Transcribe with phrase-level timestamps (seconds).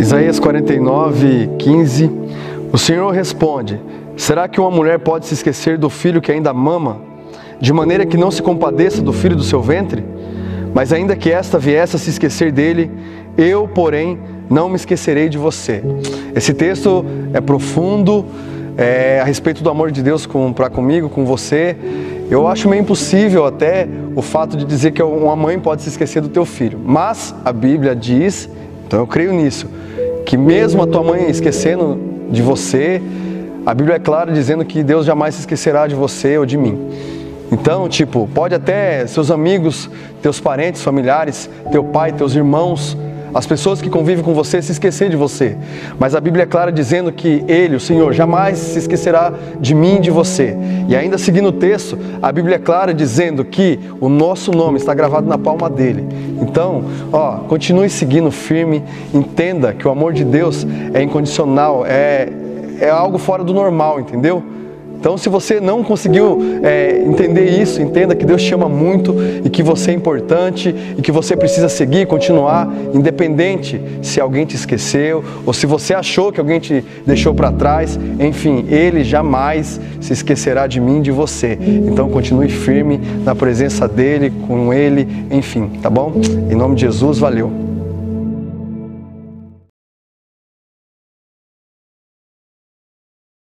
[0.00, 2.10] Isaías 49, 15,
[2.72, 3.80] o Senhor responde:
[4.16, 7.00] Será que uma mulher pode se esquecer do filho que ainda mama,
[7.60, 10.17] de maneira que não se compadeça do filho do seu ventre?
[10.78, 12.88] Mas ainda que esta viesse a se esquecer dele,
[13.36, 14.16] eu, porém,
[14.48, 15.82] não me esquecerei de você.
[16.36, 18.24] Esse texto é profundo,
[18.76, 21.76] é, a respeito do amor de Deus com, para comigo, com você.
[22.30, 26.22] Eu acho meio impossível até o fato de dizer que uma mãe pode se esquecer
[26.22, 26.78] do teu filho.
[26.78, 28.48] Mas a Bíblia diz,
[28.86, 29.66] então eu creio nisso,
[30.24, 31.98] que mesmo a tua mãe esquecendo
[32.30, 33.02] de você,
[33.66, 37.17] a Bíblia é clara dizendo que Deus jamais se esquecerá de você ou de mim.
[37.50, 42.96] Então, tipo, pode até seus amigos, teus parentes, familiares, teu pai, teus irmãos,
[43.34, 45.56] as pessoas que convivem com você se esquecer de você.
[45.98, 49.96] Mas a Bíblia é clara dizendo que Ele, o Senhor, jamais se esquecerá de mim
[49.96, 50.56] e de você.
[50.88, 54.94] E ainda seguindo o texto, a Bíblia é clara dizendo que o nosso nome está
[54.94, 56.06] gravado na palma dele.
[56.40, 62.28] Então, ó, continue seguindo firme, entenda que o amor de Deus é incondicional, é,
[62.80, 64.42] é algo fora do normal, entendeu?
[64.98, 69.48] Então, se você não conseguiu é, entender isso, entenda que Deus te ama muito e
[69.48, 75.22] que você é importante e que você precisa seguir, continuar, independente se alguém te esqueceu
[75.46, 77.98] ou se você achou que alguém te deixou para trás.
[78.18, 81.56] Enfim, Ele jamais se esquecerá de mim, de você.
[81.60, 86.14] Então, continue firme na presença dele, com Ele, enfim, tá bom?
[86.50, 87.67] Em nome de Jesus, valeu.